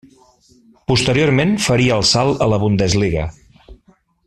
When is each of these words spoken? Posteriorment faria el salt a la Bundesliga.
Posteriorment 0.91 1.53
faria 1.67 1.99
el 2.01 2.07
salt 2.13 2.43
a 2.47 2.49
la 2.55 2.61
Bundesliga. 2.65 3.29